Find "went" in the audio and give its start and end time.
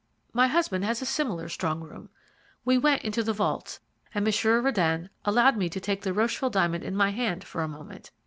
2.75-3.03